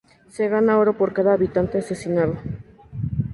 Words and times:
Se 0.29 0.47
gana 0.49 0.79
oro 0.79 0.97
por 0.97 1.13
cada 1.13 1.33
habitante 1.35 1.77
asesinado. 1.77 2.33